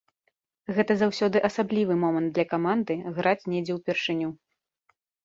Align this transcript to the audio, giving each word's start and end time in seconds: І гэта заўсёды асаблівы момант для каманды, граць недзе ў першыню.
І 0.71 0.77
гэта 0.77 0.93
заўсёды 1.01 1.41
асаблівы 1.49 1.97
момант 2.03 2.29
для 2.37 2.45
каманды, 2.53 2.97
граць 3.19 3.47
недзе 3.51 3.73
ў 3.77 3.77
першыню. 3.91 4.29